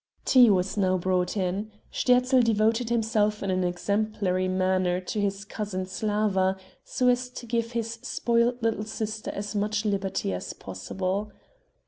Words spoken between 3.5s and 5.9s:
an exemplary manner to his cousin